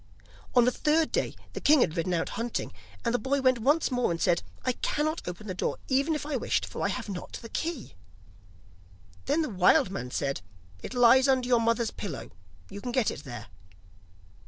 [0.55, 2.73] On the third day the king had ridden out hunting,
[3.05, 6.25] and the boy went once more and said: 'I cannot open the door even if
[6.25, 7.93] I wished, for I have not the key.'
[9.25, 10.41] Then the wild man said:
[10.81, 12.31] 'It lies under your mother's pillow,
[12.67, 13.45] you can get it there.